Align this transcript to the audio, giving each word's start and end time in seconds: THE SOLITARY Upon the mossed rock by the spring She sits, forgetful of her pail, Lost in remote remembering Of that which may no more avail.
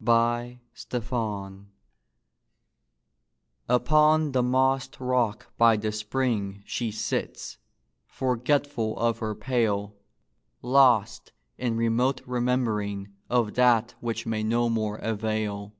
THE 0.00 0.58
SOLITARY 0.74 1.66
Upon 3.68 4.30
the 4.30 4.44
mossed 4.44 5.00
rock 5.00 5.50
by 5.58 5.76
the 5.76 5.90
spring 5.90 6.62
She 6.64 6.92
sits, 6.92 7.58
forgetful 8.06 8.96
of 8.96 9.18
her 9.18 9.34
pail, 9.34 9.96
Lost 10.62 11.32
in 11.58 11.76
remote 11.76 12.20
remembering 12.26 13.08
Of 13.28 13.54
that 13.54 13.96
which 13.98 14.24
may 14.24 14.44
no 14.44 14.68
more 14.68 14.98
avail. 14.98 15.74